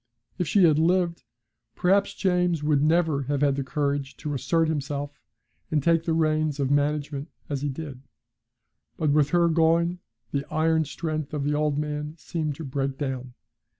If 0.39 0.47
she 0.47 0.63
had 0.63 0.79
lived 0.79 1.25
perhaps 1.75 2.15
James 2.15 2.63
would 2.63 2.81
never 2.81 3.21
have 3.29 3.41
had 3.41 3.55
the 3.55 3.63
courage 3.63 4.17
to 4.17 4.33
assert 4.33 4.67
himself 4.67 5.21
and 5.69 5.83
take 5.83 6.05
the 6.05 6.13
reins 6.15 6.59
of 6.59 6.71
management 6.71 7.29
as 7.49 7.61
he 7.61 7.69
did. 7.69 8.01
But 8.97 9.11
with 9.11 9.29
her 9.29 9.47
going 9.47 9.99
the 10.31 10.43
iron 10.51 10.85
strength 10.85 11.35
of 11.35 11.43
the 11.43 11.53
old 11.53 11.77
man 11.77 12.15
seemed 12.17 12.55
to 12.55 12.63
break 12.63 12.97
down. 12.97 13.35